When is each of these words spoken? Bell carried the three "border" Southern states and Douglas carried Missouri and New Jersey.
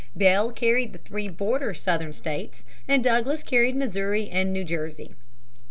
Bell 0.15 0.49
carried 0.49 0.93
the 0.93 0.97
three 0.97 1.29
"border" 1.29 1.75
Southern 1.75 2.13
states 2.13 2.65
and 2.87 3.03
Douglas 3.03 3.43
carried 3.43 3.75
Missouri 3.75 4.27
and 4.31 4.51
New 4.51 4.63
Jersey. 4.63 5.13